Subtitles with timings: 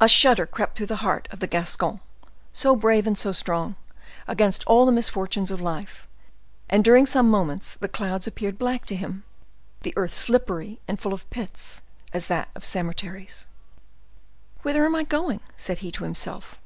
[0.00, 1.98] A shudder crept through the heart of the Gascon,
[2.52, 3.74] so brave and so strong
[4.28, 6.06] against all the misfortunes of life;
[6.70, 9.24] and during some moments the clouds appeared black to him,
[9.82, 11.82] the earth slippery and full of pits
[12.12, 13.48] as that of cemeteries.
[14.62, 16.60] "Whither am I going?" said he to himself.